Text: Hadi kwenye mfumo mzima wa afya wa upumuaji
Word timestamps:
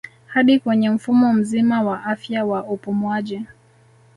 Hadi 0.27 0.59
kwenye 0.59 0.89
mfumo 0.89 1.33
mzima 1.33 1.81
wa 1.81 2.03
afya 2.05 2.45
wa 2.45 2.63
upumuaji 2.63 3.45